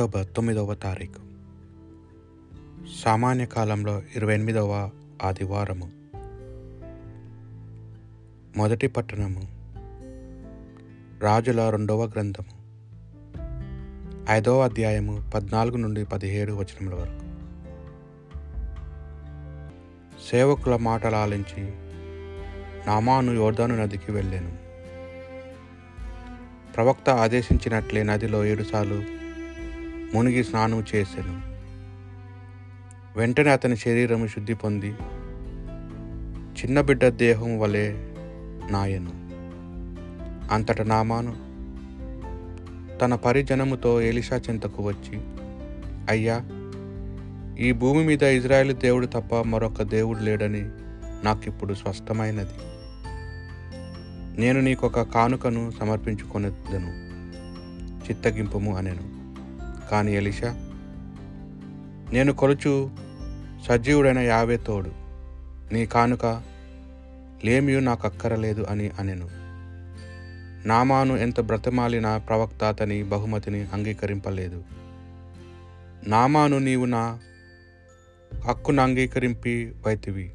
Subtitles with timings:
[0.00, 1.20] October తొమ్మిదవ తారీఖు.
[3.04, 4.90] సామాన్య కాలంలో ఇరవై ఎనిమిదవ
[5.22, 5.90] ఆదివారము.
[8.56, 9.42] మొదటి పట్టణము.
[11.20, 12.54] రాజుల రెండవ గ్రంథము.
[14.30, 17.26] ఐదవ అధ్యాయము పద్నాలుగు నుండి పదిహేడు వచనముల వరకు.
[20.30, 21.72] సేవకుల మాటలు ఆలించి
[22.86, 24.56] నామాను యోర్దాను నదికి వెళ్ళాను.
[26.72, 29.19] ప్రవక్త ఆదేశించినట్లే నదిలో ఏడుసార్లు
[30.14, 31.50] మునిగి స్నానం చేసెను.
[33.18, 34.94] వెంటనే అతని శరీరము శుద్ధి పొంది
[36.60, 37.92] చిన్న బిడ్డ దేహం వలె
[38.70, 39.10] నాయను.
[40.54, 41.50] అంతట నామాను
[42.98, 45.20] తన పరిజనముతో ఎలిషా చింతకు వచ్చి
[46.08, 46.40] అయ్యా
[47.58, 50.68] ఈ భూమి మీద ఇజ్రాయెల్ దేవుడు తప్ప మరొక దేవుడు లేడని
[51.24, 52.58] నాకిప్పుడు స్పష్టమైనది.
[54.40, 57.10] నేను నీకొక కానుకను సమర్పించుకొనెదను
[58.08, 59.19] చిత్తగింపుము అనెను.
[59.90, 60.48] కానీ ఎలిషా
[62.12, 62.90] నేను కొలుచు
[63.68, 64.90] సజీవుడైన యావే తోడు.
[65.74, 66.42] నీ కానుక
[67.44, 69.28] లేమియు నాకు అక్కరలేదు అని అనెను.
[70.68, 74.64] నామాను ఎంత బ్రతమాలిన ప్రవక్త అతని బహుమతిని అంగీకరింపలేదు.
[76.06, 77.18] నామాను నీవు నా
[78.44, 80.32] హక్కును అంగీకరింపి వైతివి.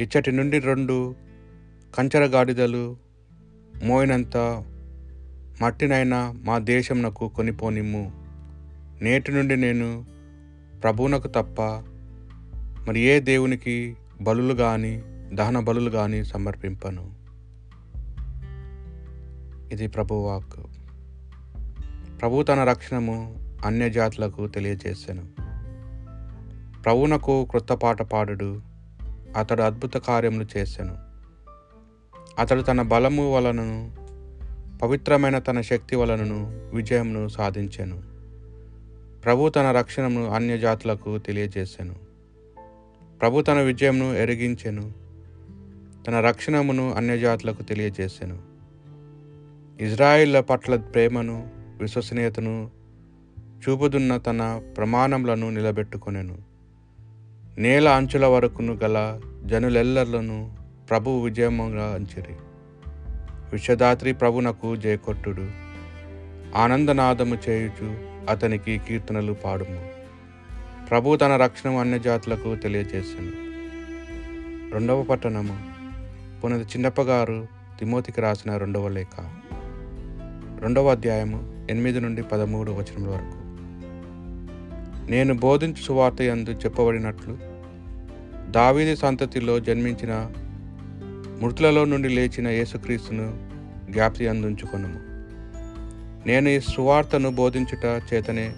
[0.00, 1.14] ఇచ్చటి నుండి రెండు
[1.98, 2.96] కంచర గాడిదలు
[3.84, 4.36] మోయినంత
[5.60, 8.12] మట్టినైనా మా దేశంనకు కొనిపోనిమ్ము.
[9.02, 10.04] నేటి నుండి నేను
[10.82, 11.62] ప్రభువునకు తప్ప
[12.88, 15.02] మరి ఏ దేవునికి బలులు కానీ
[15.34, 17.14] దహన బలులు కానీ సమర్పింపను.
[19.72, 20.60] ఇది ప్రభువాక్
[22.20, 25.24] ప్రభు తన రక్షణము అన్యజాతులకు తెలియజేశాను
[26.82, 28.60] ప్రభువునకు క్రొత్త పాట పాడుడు.
[29.36, 30.96] అతడు అద్భుత కార్యములు చేశాను
[32.38, 33.99] అతడు తన బలము వలనను
[34.82, 38.02] పవిత్రమైన తన శక్తి వలనను విజయంను సాధించాను.
[39.24, 41.94] ప్రభు తన రక్షణను అన్య జాతులకు తెలియజేశాను
[43.20, 44.92] ప్రభు తన విజయంను ఎరిగించెను.
[46.06, 48.38] తన రక్షణమును అన్య జాతులకు తెలియజేశాను
[49.82, 52.70] ఇజ్రాయిల్ల పట్ల ప్రేమను విశ్వసనీయతను
[53.38, 56.38] చూపుదున్న తన ప్రమాణములను నిలబెట్టుకొనెను.
[57.58, 60.56] నేల అంచుల వరకును గల జనులెల్లర్లను
[60.90, 62.49] ప్రభు విజయముగా అంచిరి.
[63.52, 65.46] విశ్వదాత్రి ప్రభునకు జయకొట్టుడు.
[66.56, 67.94] ఆనందనాదము చేయుచు
[68.30, 69.90] అతనికి కీర్తనలు పాడుము.
[70.90, 73.50] ప్రభు తన రక్షణ అన్ని జాతులకు తెలియజేశాను
[74.72, 75.58] రెండవ పట్టణము.
[76.40, 77.46] పునది చిన్నప్పగారు
[77.78, 79.20] తిమోతికి రాసిన రెండవ లేఖ.
[80.60, 83.40] రెండవ అధ్యాయము ఎనిమిది నుండి పదమూడు వచనముల వరకు.
[85.10, 87.38] నేను బోధించు సువార్త యందు చెప్పబడినట్లు
[88.50, 90.30] దావీది సంతతిలో జన్మించిన
[91.42, 93.26] మృతులలో నుండి లేచిన యేసుక్రీస్తును
[93.92, 94.98] జ్ఞాప్తి అందించుకొనుము.
[96.26, 98.52] నేను ఈ సువార్తను బోధించుట చేతనే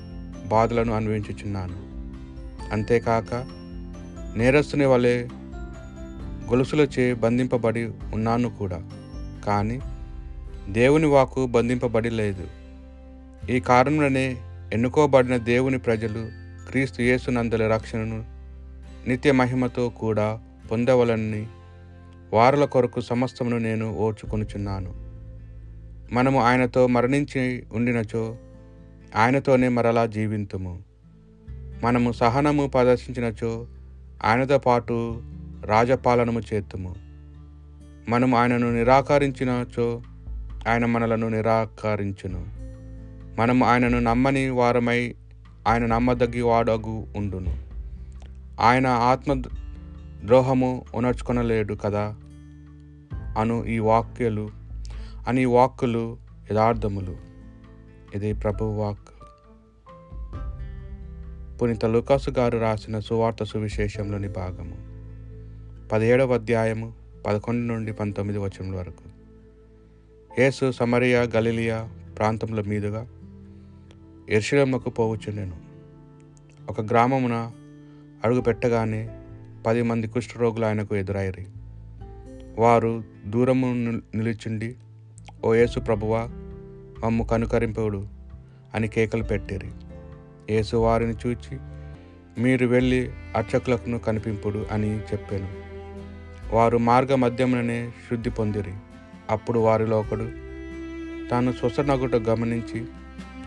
[0.47, 1.78] బాధలను అనుభవించుచున్నాను.
[2.72, 3.31] అంతేకాక
[4.37, 5.28] నేరస్తుని వలె
[6.50, 7.84] గొలుసులచే బంధింపబడి
[8.15, 8.81] ఉన్నాను కూడా.
[9.47, 9.81] కానీ
[10.69, 12.47] దేవుని వాకు బంధింపబడి లేదు
[13.50, 14.37] ఈ కారణంలోనే
[14.72, 16.22] ఎన్నుకోబడిన దేవుని ప్రజలు
[16.69, 18.25] క్రీస్తు యేసునందల రక్షణను
[19.09, 21.47] నిత్య మహిమతో కూడా పొందవలని
[22.32, 25.03] వారుల కొరకు సమస్తమును నేను ఓర్చుకొనుచున్నాను
[26.15, 28.37] మనము ఆయనతో మరణించి ఉండినచో
[29.16, 30.82] ఆయనతోనే మరలా జీవింతుము.
[31.82, 33.66] మనము సహనము ప్రదర్శించినచో
[34.25, 35.22] ఆయనతో పాటు
[35.65, 36.94] రాజపాలనము చేతుము.
[38.09, 40.03] మనము ఆయనను నిరాకరించినచో
[40.69, 42.47] ఆయన మనలను నిరాకరించును.
[43.41, 45.14] మనము ఆయనను నమ్మని వారమై
[45.69, 47.56] ఆయన నమ్మదగి వాడగు ఉండును.
[48.60, 49.43] ఆయన ఆత్మ
[50.25, 52.16] ద్రోహము ఉనర్చుకొనలేడు కదా?
[53.38, 54.50] అను ఈ వాక్యలు
[55.28, 56.16] అని వాక్కులు
[56.50, 57.16] యథార్థములు.
[58.15, 58.98] ఇది ప్రభు వాక్
[61.62, 64.93] పునీత లుకాసు గారు రాసిన సువార్త సువిశేషంలోని భాగము.
[65.88, 66.93] పదిహేడవ అధ్యాయము
[67.26, 69.12] పదకొండు నుండి పంతొమ్మిది వచనం వరకు.
[70.40, 71.88] యేసు సమరియా గలిలియా
[72.19, 73.06] ప్రాంతముల మీదుగా
[74.29, 75.56] ఎర్షిలమ్మకు పోవచ్చునేను
[76.70, 77.50] ఒక గ్రామమున
[78.25, 79.11] అడుగు పెట్టగానే
[79.67, 81.62] పది మంది కుష్ఠరోగులు ఆయనకు ఎదురయ్యారు
[82.58, 83.66] వారు దూరము
[84.16, 84.76] నిలుచుండి
[85.44, 86.28] ఓ యేసు ప్రభువా
[87.04, 88.08] మమ్ము కనుకరింపుడు
[88.75, 89.69] అని కేకలు పెట్టిరి.
[90.50, 91.58] యేసు వారిని చూచి
[92.38, 95.49] మీరు వెళ్ళి అర్చకులకు కనిపింపుడు అని చెప్పాను.
[96.56, 98.72] వారు మార్గ మధ్యముననే శుద్ధి పొందిరి.
[99.31, 100.31] అప్పుడు వారిలో ఒకడు
[101.31, 102.84] తాను స్వసనగుట గమనించి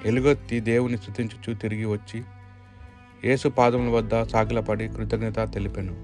[0.06, 2.24] ఎలుగొత్తి దేవుని స్థుతించుచూ తిరిగి వచ్చి
[3.26, 5.96] యేసు పాదముల వద్ద సాగిలపడి కృతజ్ఞత తెలిపాను.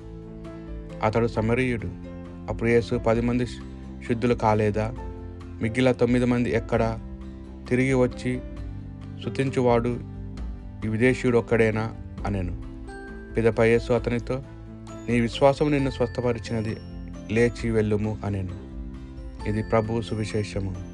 [1.06, 2.11] అతడు సమరీయుడు.
[2.50, 3.46] అప్పుడు యేసు పది మంది
[4.08, 4.94] శుద్ధులు కాలేదా?
[5.62, 7.00] మిగిలిన తొమ్మిది మంది ఎక్కడ?
[7.70, 8.40] తిరిగి వచ్చి
[9.24, 10.00] శుతించువాడు
[10.86, 11.96] ఈ విదేశీయుడు ఒక్కడేనా?
[12.26, 12.64] అనెను.
[13.34, 14.44] పిదప యేసు అతనితో
[15.10, 16.78] నీ విశ్వాసం నిన్ను స్వస్థపరిచినది.
[17.34, 18.72] లేచి వెళ్ళుము అనెను.
[19.50, 20.91] ఇది ప్రభు సువిశేషము.